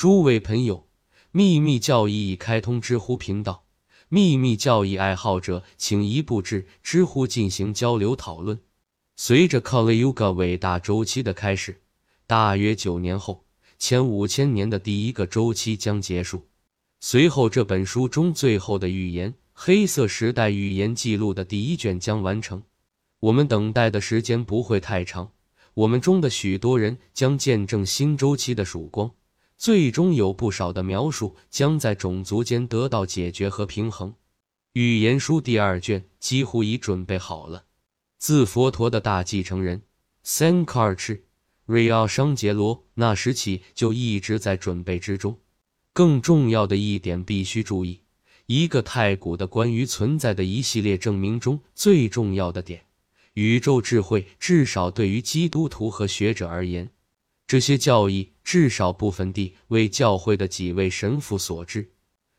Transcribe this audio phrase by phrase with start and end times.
[0.00, 0.88] 诸位朋友，
[1.30, 3.66] 秘密教义已开通知乎频道，
[4.08, 8.58] 秘密教义爱好者请移步至知乎进行交流讨论。
[9.16, 11.82] 随着 Kali Yuga 伟大周期的开始，
[12.26, 13.44] 大约九年后，
[13.78, 16.46] 前五千年的第一个周期将结束。
[17.00, 22.62] 随后，这本书中最后的预言——黑色时代预言记录的第一卷将完成。
[23.20, 25.32] 我们等待的时间不会太长，
[25.74, 29.10] 我们中的许多人将见证新周期的曙光。
[29.60, 34.14] 最终有不少的描述将在种族间得到解决和平衡。
[34.72, 37.66] 预言书第二卷几乎已准备好了。
[38.16, 39.82] 自佛陀的大继承人
[40.24, 41.18] Sankar
[41.66, 45.38] 瑞奥商杰罗那时起就一直在准备之中。
[45.92, 48.00] 更重要的一点必须注意：
[48.46, 52.86] 一个太古的关于存在的一系列证明中最重要的点，
[53.34, 56.90] 宇宙智慧至少对于基督徒和学者而言。
[57.50, 61.90] 这些教义至少部分地为教会的几位神父所知，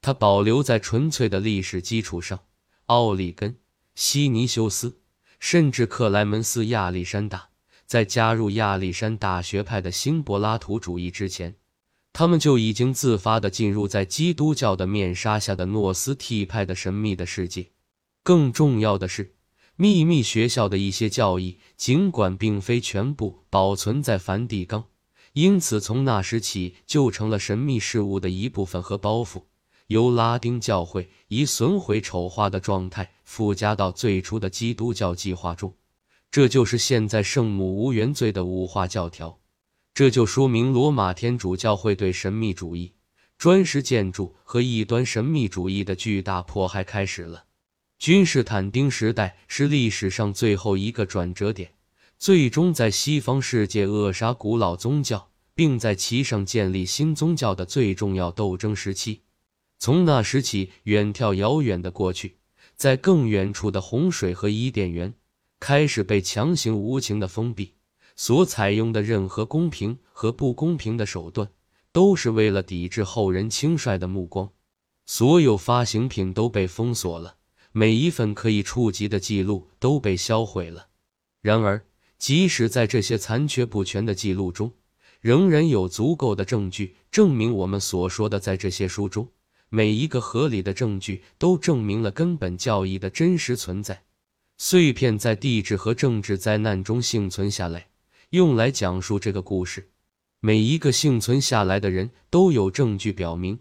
[0.00, 2.40] 它保留在纯粹的历史基础上。
[2.86, 3.58] 奥里根、
[3.94, 5.00] 西尼修斯，
[5.38, 7.50] 甚至克莱门斯·亚历山大，
[7.84, 11.56] 在加入亚历山大学派的新柏拉图主义之前，
[12.14, 17.72] 他们就已经自发地进入在基督教的面纱下的诺斯替派的神秘的世界。
[18.22, 19.34] 更重要的是，
[19.76, 24.86] 秘密学校的一些教义，尽管并非全部保存在梵蒂冈。
[25.34, 29.42] 因此，从那时起就成了神秘事物的一部分和包袱，
[29.88, 35.74] 由拉丁教会以损毁丑化的状态附加到最初的基督教计划中。
[36.30, 39.40] 这就是现在圣母无原罪的五化教条。
[39.92, 42.92] 这就说明罗马天主教会对神秘主义、
[43.36, 47.44] 砖石建筑和异端神秘主义的巨大迫害开始了。
[47.98, 51.72] 君士坦丁时代是历史上最后一个转折点。
[52.18, 59.22] 最终在西方世界扼杀古老宗教，并在其上建立新宗教的最重要斗争时期。
[59.78, 62.36] 从那时起，远眺遥远的过去，
[62.76, 65.14] 在更远处的洪水和伊甸园
[65.60, 67.74] 开始被强行无情的封闭。
[68.16, 71.50] 所采用的任何公平和不公平的手段，
[71.90, 74.48] 都是为了抵制后人轻率的目光。
[75.04, 77.34] 所有发行品都被封锁了，
[77.72, 80.86] 每一份可以触及的记录都被销毁了。
[81.42, 81.84] 然而，
[82.24, 84.72] 即使在这些残缺不全的记录中，
[85.20, 88.40] 仍然有足够的证据证明我们所说的。
[88.40, 89.28] 在这些书中，
[89.68, 94.04] 每一个合理的证据都证明了根本教义的真实存在。
[94.56, 97.88] 碎片在地质和政治灾难中幸存下来，
[98.30, 99.90] 用来讲述这个故事。
[100.40, 103.58] 每一个幸存下来的人都有证据表明，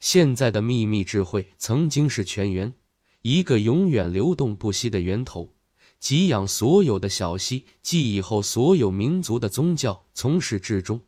[0.00, 2.72] 现在的秘密智慧曾经是泉源，
[3.20, 5.52] 一个永远流动不息的源头。
[5.98, 11.00] 给养所有的小溪，即以后所有民族的宗教从始至终。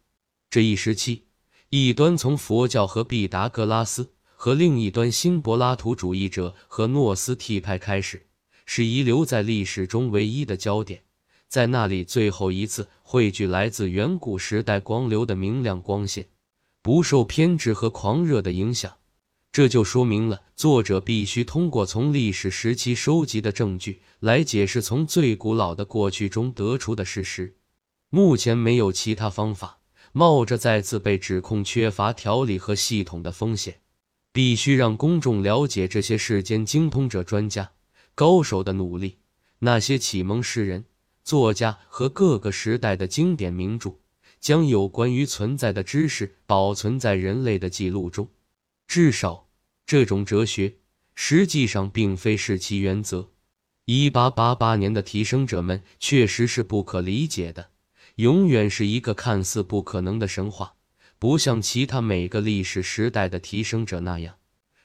[0.50, 1.24] 这一时期，
[1.68, 8.26] 一端从佛教和毕达哥拉斯，和另一端新柏拉图主义者和诺斯替派开始，
[8.64, 11.02] 是遗留在历史中唯一的焦点。
[11.48, 16.28] 在那里，最后一次汇聚来自远古时代光流的明亮光线，
[16.82, 18.96] 不受偏执和狂热的影响。
[19.50, 27.56] 这就说明了，作者必须通过从历史时期收集的证据来解释从最古老的过去中得出的事实。
[28.10, 29.80] 目前没有其他方法，
[30.12, 33.80] 冒着再次被指控缺乏条理和系统的风险，
[34.32, 37.72] 必须让公众了解这些世间精通者、专家、
[38.14, 39.18] 高手的努力。
[39.60, 40.84] 那些启蒙诗人、
[41.24, 43.94] 作家和各个时代的经典名著，
[44.38, 48.28] 将有关于存在的知识保存在人类的记录中，
[48.88, 49.48] 至少。
[49.86, 50.76] 这种哲学
[51.14, 53.30] 实际上并非是其原则。
[53.84, 57.70] 一八八八年的提升者们确实是不可理解的，
[58.16, 60.74] 永远是一个看似不可能的神话，
[61.18, 64.36] 不像其他每个历史时代的提升者那样，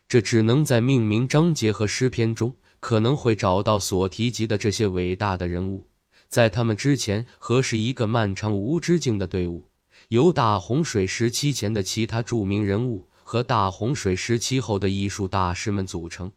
[0.07, 5.89] 这只能在命名章节和诗篇中可能会找到所提及的这些伟大的人物。
[6.29, 9.69] 在他们之前，和是一个漫长无止境的队伍，
[10.07, 13.09] 由大洪水时期前的其他著名人物。
[13.23, 16.31] 和大洪水时期后的艺术大师们组成，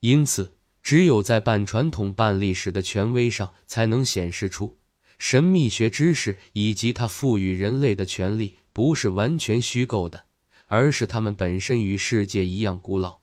[0.00, 0.52] 因此，
[0.82, 4.78] 只有在半传统半历史的权威上，才能显示出
[5.18, 10.24] 神秘学知识以及它赋予人类的权利不是完全虚构的，
[10.66, 13.18] 而是它们本身与世界一样古老。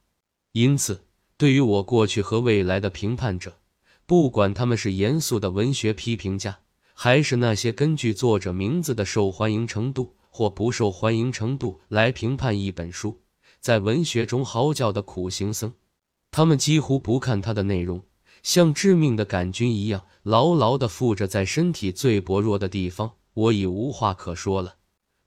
[0.51, 1.05] 因此，
[1.37, 3.59] 对于我过去和未来的评判者，
[4.05, 6.59] 不管他们是严肃的文学批评家，
[6.93, 10.15] 还是那些根据作者名字的受欢迎程度。
[10.35, 13.21] 或不受欢迎程度来评判一本书，
[13.59, 15.71] 在文学中嚎叫的苦行僧，
[16.31, 18.01] 他们几乎不看它的内容，
[18.41, 23.11] 像致命的杆菌一样牢牢地附着在身体最薄弱的地方。
[23.35, 24.77] 我已无话可说了。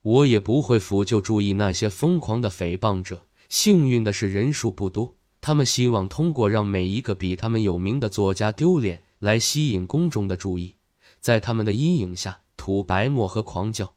[0.02, 3.26] 我也不会抚就注意那些疯狂的诽谤者。
[3.48, 5.14] 幸运的是，人数不多。
[5.40, 10.74] 他们希望通过让每一个比他们有名的作家丢脸，来吸引公众的注意，
[11.20, 13.94] 在他们的阴影下吐白沫和狂叫。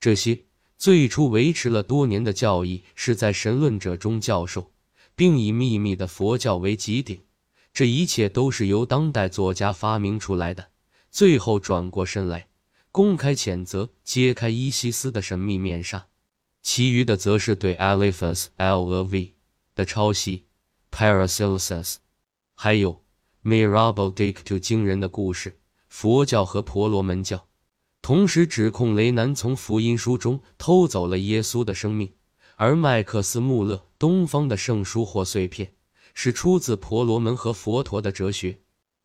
[0.00, 0.40] 这些
[0.78, 4.70] 最初维持了多年的教义是在神论者中教授，
[5.16, 7.20] 并以秘密的佛教为基顶。
[7.72, 10.68] 这一切都是由当代作家发明出来的，
[11.10, 12.46] 最后转过身来
[12.92, 16.06] 公开谴责、揭开伊西斯的神秘面纱。
[16.62, 19.34] 其余的则是对 Aliphus L.V
[19.74, 20.44] 的抄袭。
[20.92, 21.96] Paracelsus，
[22.54, 23.02] 还有
[23.42, 25.58] Mirabel Dictu 惊人的故事，
[25.88, 27.47] 佛教和婆罗门教，
[28.08, 32.10] 同时指控雷南从福音书中偷走了耶稣的生命，
[32.56, 35.74] 而麦克斯穆勒东方的圣书或碎片
[36.14, 38.60] 是出自婆罗门和佛陀的哲学。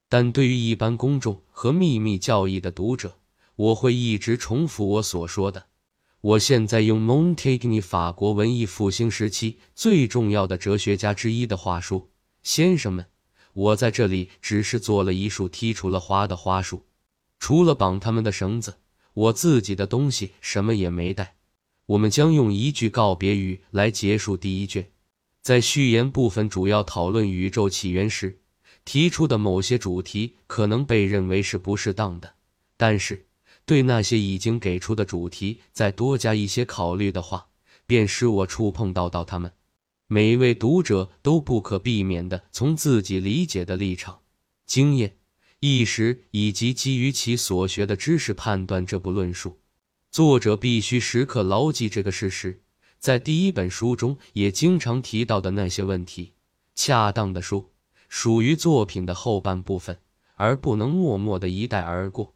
[0.07, 3.17] 但对于一般公众和秘密教义的读者，
[3.57, 5.65] 我会一直重复我所说的。
[6.21, 12.07] 我现在用 Montaigne 法国文艺复兴时期最重要的哲学家之一的话说
[12.41, 13.07] ：“先生们，
[13.51, 16.85] 我在这里只是做了一束剔除了花的花束，
[17.37, 18.75] 除了绑他们的绳子，
[19.13, 21.35] 我自己的东西什么也没带。
[21.85, 24.91] 我们将用一句告别语来结束第一卷。
[25.41, 28.39] 在序言部分主要讨论宇宙起源时
[28.85, 32.35] 提出的某些主题，可能被认为是不适当的，
[32.77, 33.25] 但是。”
[33.65, 37.47] 对那些已经给出的主题再多加一些考虑的话，
[37.85, 39.53] 便使我触碰到到他们。
[40.07, 44.19] 每一位读者都不可避免地从自己理解的立场、
[44.65, 45.15] 经验、
[45.63, 49.59] 意识以及基于其所学的知识判断这部论述。
[50.11, 52.59] 作者必须时刻牢记这个事实。
[52.99, 56.33] 在第一本书中也经常提到的那些问题，
[56.75, 57.69] 恰当的说，
[58.09, 59.97] 属于作品的后半部分，
[60.35, 62.35] 而不能默默地一带而过。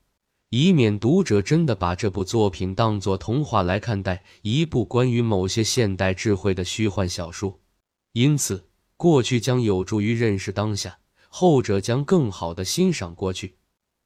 [0.50, 7.60] 以免读者真的把这部作品当作童话来看待，一部关于某些现代智慧的虚幻小说。
[8.14, 13.56] 因此，过去将有助于认识当下，后者将更好的欣赏过去。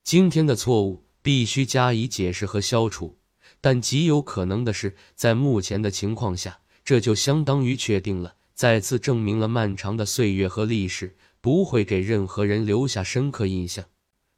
[0.03, 3.17] 今天的错误必须加以解释和消除，
[3.59, 13.85] 但极有可能的是，在目前的情况下，这就相当于确定了，再次证明了漫长的岁月和历史不会给任何人留下深刻印象。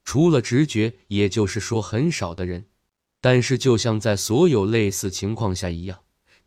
[0.03, 2.65] 除了直觉，也就是说很少的人。
[3.21, 6.01] 但是，就像在所有类似情况下一样，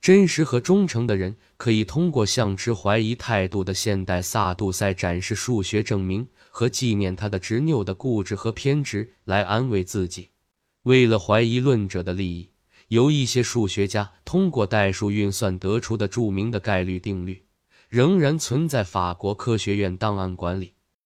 [0.06, 10.28] 真实和忠诚的人可以通过向持怀疑态度的现代萨杜塞展示数学证明和纪念他的执拗的固执和偏执来安慰自己。
[10.84, 12.50] 为了怀疑论者的利益，
[12.86, 17.42] 由一些数学家通过代数运算得出的著名的概率定律，
[17.88, 20.74] 仍然存在法国科学院档案馆里。